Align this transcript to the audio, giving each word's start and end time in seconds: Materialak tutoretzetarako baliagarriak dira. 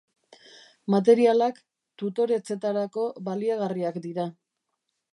Materialak 0.93 1.61
tutoretzetarako 2.03 3.07
baliagarriak 3.31 4.05
dira. 4.09 4.31